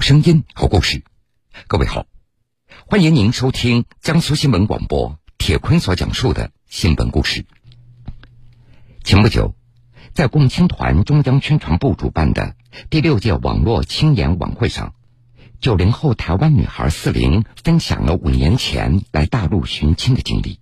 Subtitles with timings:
[0.00, 1.04] 声音，好故事。
[1.68, 2.06] 各位好，
[2.86, 7.44] 欢迎您收听江苏新闻广播铁坤所讲述的新闻故事。
[9.04, 9.54] 前不久，
[10.14, 12.56] 在共青团中央宣传部主办的
[12.88, 14.94] 第六届网络青年晚会上，
[15.60, 20.60] 九零后台湾女孩四零分享了五年前来大陆寻亲的经历。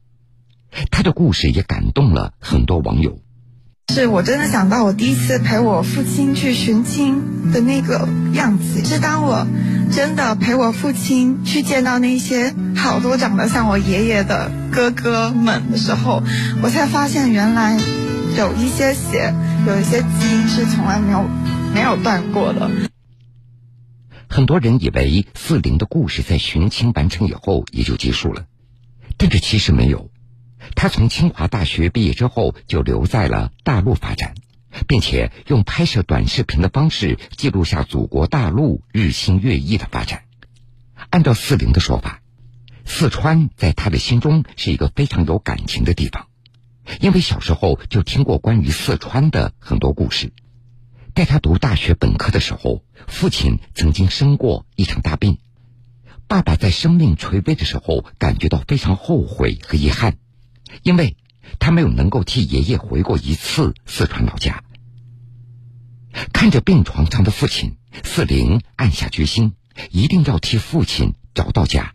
[0.90, 3.20] 她的故事也感动了很多网友。
[3.90, 8.84] 是我真的想到我第一次陪我父亲去寻亲的那个样子。
[8.84, 9.46] 是当我
[9.90, 16.22] 真的陪我父亲去见到那些好多长得像我爷爷的哥哥们的时候，
[16.62, 17.80] 我才发现原来
[18.36, 19.32] 有一些血，
[19.66, 21.24] 有一些基因是从来没有
[21.74, 22.70] 没有断过的。
[24.28, 28.44] 很多人以为四零的故事在寻亲完成以后也就结束了，
[29.16, 30.10] 但这其实没有。
[30.74, 34.34] 他从清华大学毕业之后，就留在了大陆发展，
[34.86, 40.24] 并且用拍摄短视频的方式记录下祖国大陆日新月异的发展。
[41.10, 42.20] 按照四零的说法，
[42.84, 46.26] 四川在他的心中是一个非常有感情的地方，
[47.00, 50.32] 因为小时候就听过关于四川的很多故事。
[51.14, 55.38] 在他读大学本科的时候，父亲曾经生过一场大病，
[56.28, 60.18] 爸爸在生命垂危的时候感觉到非常后悔和遗憾。
[60.82, 61.16] 因为
[61.58, 64.62] 他没有能够替爷爷回过一次四川老家，
[66.32, 69.54] 看着病床上的父亲，四零暗下决心，
[69.90, 71.94] 一定要替父亲找到家。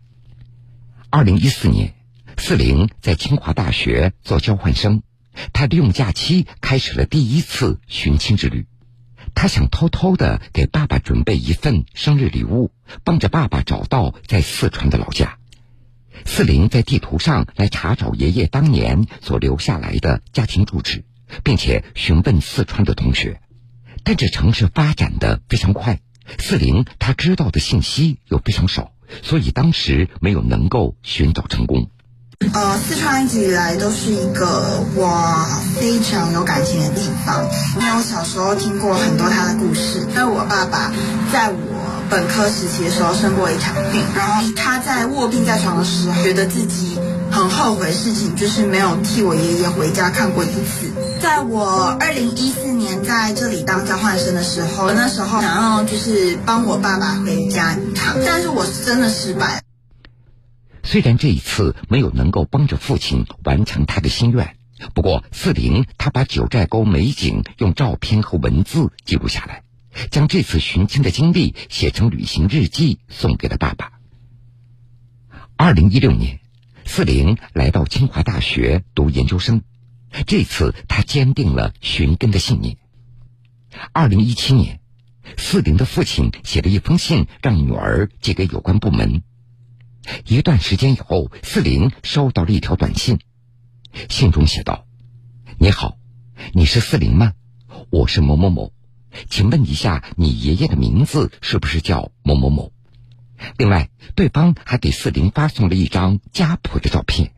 [1.10, 1.94] 二零一四年，
[2.36, 5.02] 四零在清华大学做交换生，
[5.52, 8.66] 他利用假期开始了第一次寻亲之旅。
[9.34, 12.70] 他想偷偷的给爸爸准备一份生日礼物，
[13.04, 15.38] 帮着爸爸找到在四川的老家。
[16.24, 21.04] 四零在地图上来查找爷爷当年所留下来的家庭住址，
[21.42, 23.40] 并且询问四川的同学，
[24.04, 26.00] 但这城市发展的非常快，
[26.38, 31.90] 四零他知道的信息又非常少，所以当时没有能够寻找成功。
[32.52, 35.46] 呃，四川一直以来都是一个我
[35.76, 37.44] 非常有感情的地方，
[37.80, 40.92] 因为我小时候听过很多他的故事，因为我爸爸
[41.32, 41.73] 在我。
[42.14, 46.96] 本科时期的时候生过一场病，然后他在卧病在床的时候，觉得自己
[47.28, 50.92] 很后悔事情，就是没有替我爷爷回家看过一次。
[51.20, 59.64] 在我二零一四年在这里当交换生的时候，那时候想要就是帮我爸爸回家一趟，但是我是真的失败。
[60.84, 64.54] 虽然这一次没有能够帮着父亲完成他的心愿，
[64.94, 69.63] 不过四零他把九寨沟美景用照片和文字记录下来。
[70.10, 73.92] 将这次寻亲的经历写成旅行日记，送给了爸爸。
[75.56, 76.40] 二零一六年，
[76.84, 79.62] 四零来到清华大学读研究生，
[80.26, 82.76] 这次他坚定了寻根的信念。
[83.92, 84.80] 二零一七年，
[85.36, 89.22] 四零的父亲写了一封信，让女儿寄给有关部门。
[90.26, 93.18] 一段时间以后，四零收到了一条短信，
[94.10, 94.86] 信中写道
[95.58, 95.96] ：“你好，
[96.52, 97.32] 你是四零吗？
[97.90, 98.72] 我是某某某。”
[99.28, 102.72] 请问一下，你爷爷的名字是不是叫某某某？
[103.56, 107.32] 另外，对方还给四零发送了一张家谱的照片。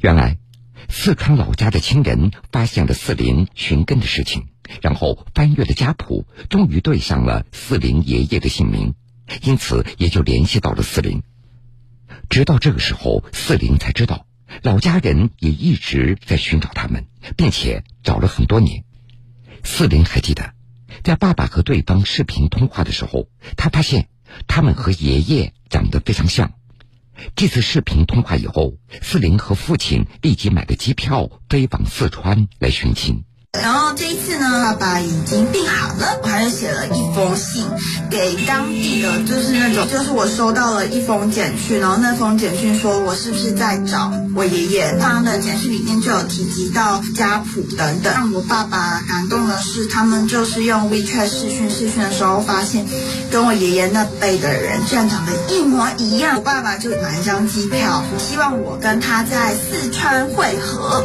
[0.00, 0.38] 原来，
[0.88, 4.48] 四川老家的亲人发现了四零寻根的事情，
[4.82, 8.94] 然后翻阅了家谱，终于对上了四零爷爷的姓名，
[9.42, 11.22] 因此也就联系到了四零。
[12.28, 14.26] 直到这个时候，四零才知道，
[14.62, 17.06] 老家人也一直在寻找他们，
[17.36, 18.84] 并且找了很多年。
[19.62, 20.57] 四零还记得。
[21.02, 24.08] 在爸爸和对方视频通话的时候，他发现
[24.46, 26.52] 他们和爷爷长得非常像。
[27.34, 33.24] 这次视频通话以后，四零和父亲立即买了机票飞往四川来寻亲。
[33.52, 37.64] 然后这一次呢，爸爸已经病好了，我还是写了一封信
[38.10, 44.94] 给当地的，就是那种，就是我收到了一封简讯，然后那封简讯说我是不是在找我爷爷？
[45.00, 48.12] 他的简讯里面就有提及到家谱等等。
[48.12, 52.86] 让我爸爸感动的是，他们就是用 WeChat 视讯视讯的时候，发现
[53.30, 56.36] 跟我爷爷那辈的人竟然长得一模一样。
[56.36, 61.02] 我爸爸就买一张机票，希望我跟他在四川会合。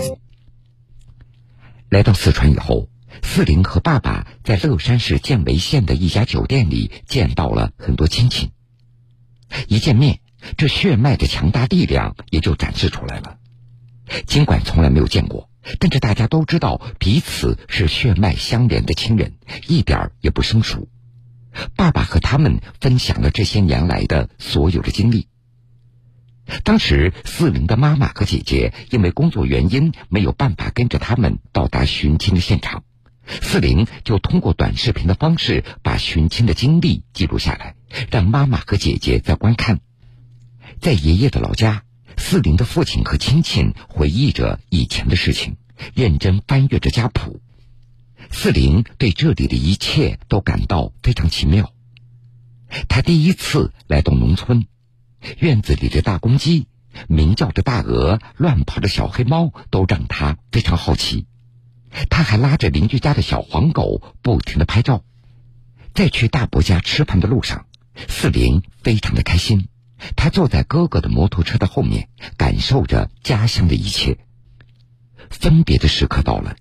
[1.93, 2.89] 来到四川以后，
[3.21, 8.49] 四零和爸爸在乐山市犍为县的一家酒店里见到了很多亲戚。
[9.67, 10.19] 一见面，
[10.57, 13.37] 这血脉的强大力量也就展示出来了。
[14.25, 19.35] 尽管从来没有见过，但是大家都知道彼此是血脉相连的亲人，
[19.67, 20.89] 一点也不生疏。
[21.75, 25.27] 爸爸和他们分享了这些年来的所有的经历。
[26.61, 32.83] 当时，四零的妈妈和姐姐因为工作原因没有办法跟着他们到达寻亲的现场，
[33.25, 37.75] 四零就通过短视频的方式把寻亲的经历记录下来，
[38.11, 39.79] 让妈妈和姐姐在观看。
[40.79, 41.83] 在爷爷的老家，
[42.17, 45.57] 四零的父亲和亲戚回忆着以前的事情，
[45.95, 47.41] 认真翻阅着家谱。
[48.29, 51.71] 四零对这里的一切都感到非常奇妙。
[52.89, 54.65] 他第一次来到农村，
[55.39, 56.67] 院子里的大公鸡、
[57.07, 61.27] 鸣叫的大鹅、乱跑的小黑猫都让他非常好奇。
[62.09, 65.03] 他还拉着邻居家的小黄狗不停的拍照。
[65.93, 67.67] 在去大伯家吃饭的路上，
[68.07, 69.67] 四零非常的开心。
[70.15, 74.17] 他坐在哥哥的摩托车的后面，感受着家乡的一切。
[75.29, 76.55] 分别的时刻到了，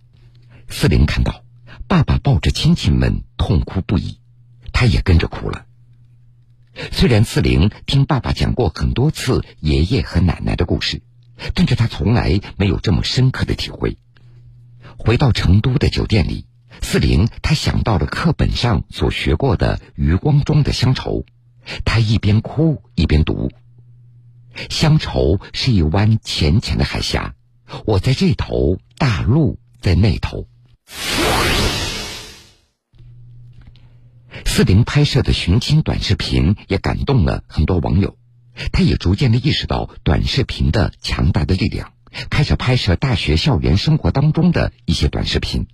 [0.68, 1.42] 四零看到
[1.88, 4.20] 爸爸抱着亲戚们痛哭不已，
[4.72, 5.64] 他也跟着哭了。
[6.90, 11.02] 虽然四零听爸爸讲过很多次爷爷和奶奶的故事，
[11.54, 13.98] 但是他从来没有这么深刻的体会。
[14.96, 16.46] 回到成都的酒店里，
[16.80, 21.24] 四零他想到了课本上所学过的余光中的乡愁，
[21.84, 23.50] 他一边哭一边读
[24.70, 27.34] ：“乡愁是一湾浅浅的海峡，
[27.84, 30.46] 我在这头，大陆在那头。”
[34.44, 38.16] 四零拍摄的寻亲短视频也感动了很多网友，
[38.72, 41.92] 他也逐渐的意识到短视频的强大的力量。
[42.28, 45.66] 开始拍摄大学校园生活当中的一些短视频。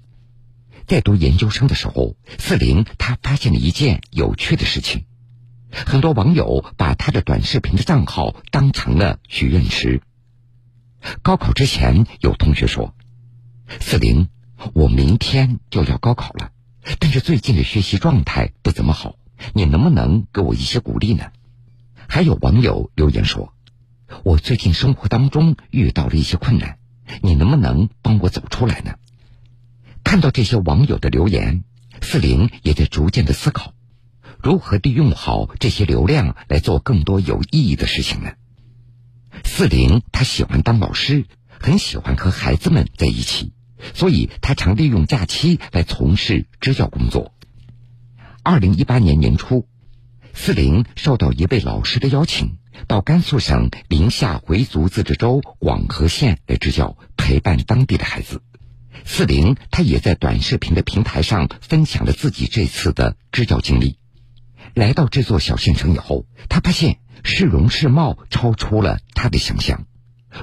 [0.87, 5.05] 在读研究生的时候，四零他发现了一件有趣的事情，
[5.71, 10.01] 很多网友把他的短视频的账号当成了许愿池。
[11.23, 12.95] 高考之前，有同学说
[13.81, 14.29] ：“四零，
[14.73, 16.53] 我明天就要高考了，
[16.99, 19.17] 但是最近的学习状态不怎么好，
[19.53, 21.31] 你能不能给我一些鼓励呢？”
[22.09, 23.53] 还有网友留言说。
[24.25, 26.79] 我最近生活当中遇到了一些困难，
[27.21, 28.95] 你能不能帮我走出来呢？
[30.03, 31.63] 看到这些网友的留言，
[32.01, 33.75] 四零也在逐渐的思考，
[34.43, 38.33] 如何利用好这些流量来做更多有意义的事情呢？
[39.45, 41.27] 四零他喜欢当老师，
[41.61, 43.53] 很喜欢和孩子们在一起，
[43.95, 47.33] 所以他常利用假期来从事支教工作。
[48.43, 49.67] 二零一八年年初，
[50.35, 52.59] 四零受到一位老师的邀请。
[52.87, 58.41] 到甘肃省临夏回族自治州广河县来支教，陪伴当地的孩子。
[59.05, 63.99] 四零他也在短视频的平台上分享了自己这次的支教经历。
[64.75, 69.85] 来到这座小县城以后，他发现市容市貌超出了他的想象，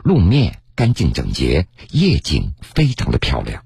[0.03, 3.63] 路面干净整洁，夜景非常的漂亮。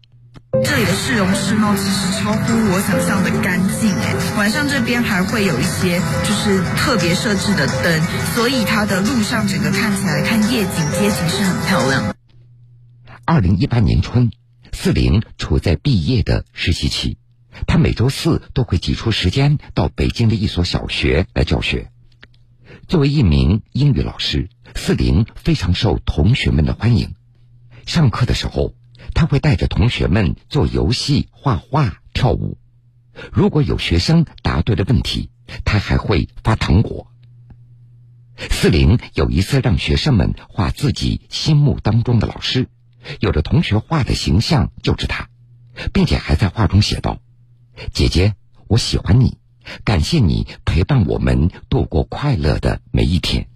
[0.63, 8.01] 这里的市容市貌其实超乎我想象的干净哎，晚上这边还会有一些就是特别设置的灯，
[8.33, 12.15] 所以它的路上整个看起来看夜景街景是很漂亮。
[13.25, 14.31] 二零一八年春，
[14.73, 17.17] 四零处在毕业的实习期，
[17.67, 21.91] 他每周四都会挤出时间到北京的一所小学来教学。
[22.89, 27.13] 作为一名英语老师，四零非常受同学们的欢迎。
[27.85, 28.73] 上课的时候。
[29.13, 32.59] 他会带着同学们做游戏、画画、跳舞。
[33.31, 35.31] 如果有学生答对了问题，
[35.65, 37.11] 他还会发糖果。
[38.37, 42.67] 四零有一次让学生们画自己心目当中的老师，
[43.19, 45.29] 有的同学画的形象就是他，
[45.91, 47.19] 并且还在画中写道
[47.91, 48.35] ：“姐姐，
[48.67, 49.38] 我喜欢你，
[49.83, 53.47] 感谢你陪伴我们度过快乐的每一天。”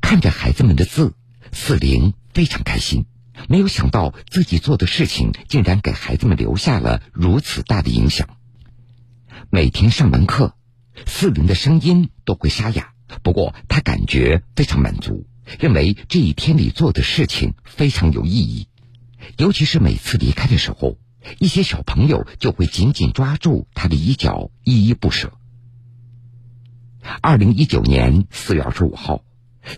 [0.00, 1.14] 看着孩子们的字，
[1.52, 3.06] 四零非常开心。
[3.48, 8.28] 没有想到自己做的事情竟然给孩子们留下了如此大的影响。
[9.50, 10.54] 每天上完课，
[11.06, 15.26] 四零的声音都会沙哑，不过他感觉非常满足，
[15.60, 18.68] 认为这一天里做的事情非常有意义。
[19.36, 20.96] 尤其是每次离开的时候，
[21.38, 25.32] 一些小朋友就会紧紧抓住他的衣角，依依不舍。
[27.20, 29.22] 二零一九年四月二十五号。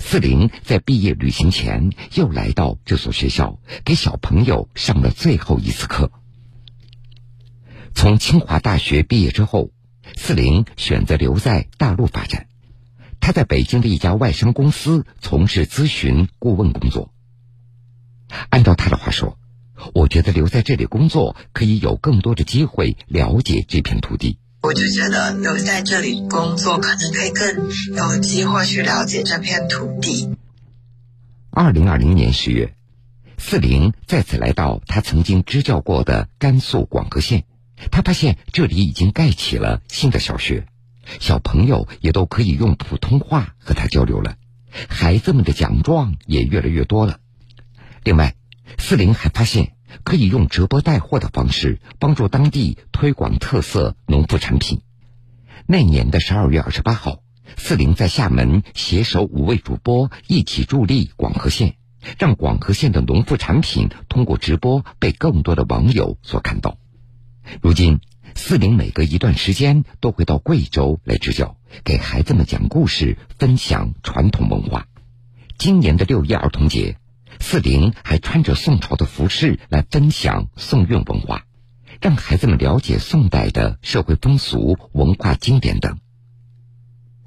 [0.00, 6.12] 四零在毕业旅行前又来到这所学校，给小朋友上了最后一次课。
[7.94, 9.70] 从清华大学毕业之后，
[10.14, 12.48] 四零选择留在大陆发展。
[13.18, 17.10] 他在北京的一家外商公司从事咨询顾问工作。
[18.50, 19.38] 按照他的话说，
[19.94, 24.38] 我觉得留在这里工作可以有更多的机会了解这片土地。
[24.60, 30.36] 我就觉得留在这里工作，可能可以更有机会去了解这片土地。
[31.50, 32.74] 二零二零年十月，
[33.38, 37.44] 四零再次来到他曾经支教过的甘肃广河县，
[37.92, 40.66] 他发现这里已经盖起了新的小学，
[41.20, 44.34] 小朋友也都可以用普通话和他交流了，
[44.88, 47.20] 孩子们的奖状也越来越多了。
[48.02, 48.34] 另外，
[48.76, 49.72] 四零还发现。
[50.04, 54.82] 可以用直播带货的方式帮助当地推广特色农副产品。
[55.66, 57.22] 那年的十二月二十八号，
[57.56, 61.76] 四零在厦门携手五位主播一起助力广河县，
[62.18, 66.76] 让广河县的农副产品通过直播被更多的网友所看到。
[67.62, 68.00] 如今，
[68.34, 74.86] 四零每隔一段时间都会到贵州来支教，给孩子们讲故事，分享传统文化。
[75.56, 76.98] 今年的六一儿童节，
[77.40, 81.44] 四零还穿着宋朝的服饰来分享宋韵文化。
[82.00, 85.98] 让孩子们了解宋代的社会风俗、文化经典等。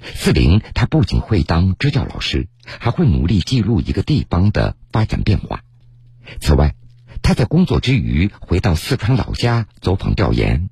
[0.00, 5.60] 四零，他不仅会当支教老师，还会努力记录一个地方的发展变化。
[6.40, 6.74] 此外，
[7.20, 10.70] 他在工作之余回到四川老家走访调研。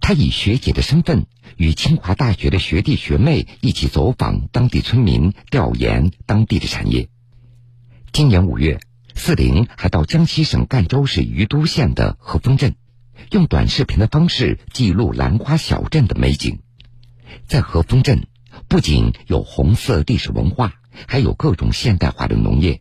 [0.00, 7.10] 他以学姐的身份，与清华大学的学弟学妹一起走访当地村民，调研当地的产业。
[8.12, 8.80] 今年五月，
[9.14, 12.74] 四零还到江西省赣州市于都县的和丰镇。
[13.30, 16.60] 用短视频的方式记录兰花小镇的美景，
[17.46, 18.26] 在和丰镇
[18.66, 20.74] 不仅有红色历史文化，
[21.06, 22.80] 还有各种现代化的农业。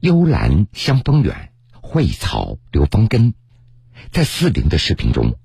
[0.00, 3.34] 幽兰香风远，蕙草流芳根。
[4.12, 5.36] 在四零的视频中，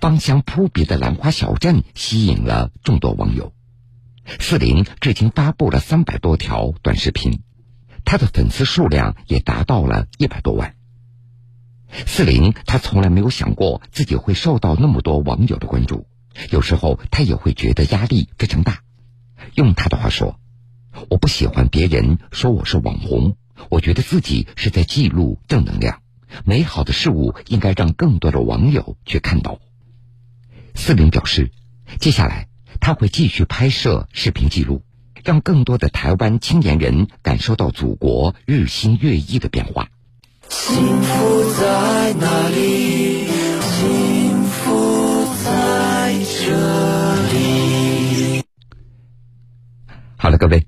[0.00, 3.54] 芳香扑鼻的兰花小镇吸引了众多网友。
[4.40, 7.42] 四零至今发布了三百多条短视频，
[8.04, 10.74] 他的粉丝数量也达到了一百多万。
[12.06, 16.06] 四零，他从来没有想过自己会受到那么多网友的关注，
[16.50, 18.80] 有时候他也会觉得压力非常大。
[19.54, 20.38] 用他的话说
[21.08, 23.36] ：“我不喜欢别人说我是网红，
[23.70, 26.02] 我觉得自己是在记录正能量，
[26.44, 29.58] 美好的事物应该让更多的网友去看到。”
[30.74, 31.50] 四零表示，
[31.98, 32.48] 接下来
[32.80, 34.82] 他会继续拍摄视频记录，
[35.24, 39.88] 让更多的台湾青年人感受到祖国日新月异的变化。
[40.48, 43.26] 幸福在哪里？
[43.60, 46.52] 幸福在这
[47.32, 48.42] 里。
[50.16, 50.66] 好了，各位，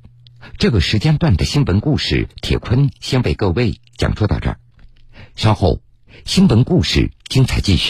[0.59, 4.61] 这个时间段的新闻故事，铁坤先为各位讲述到这儿。
[5.35, 5.81] 稍后，
[6.25, 7.89] 新闻故事精彩继续。